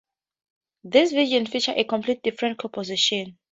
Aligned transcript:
This 0.83 1.11
version 1.11 1.45
features 1.45 1.75
a 1.77 1.83
completely 1.83 2.21
different 2.31 2.57
composition. 2.57 3.37